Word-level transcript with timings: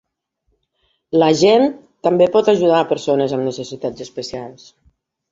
L'agent 1.23 1.65
també 2.07 2.27
pot 2.35 2.49
ajudar 2.53 2.79
persones 2.93 3.35
amb 3.37 3.45
necessitat 3.49 4.01
especials. 4.07 4.65